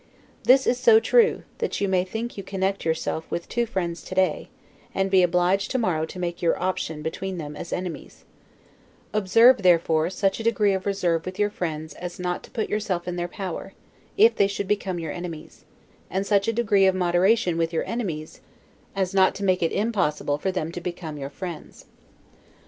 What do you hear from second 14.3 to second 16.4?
they should become your enemies; and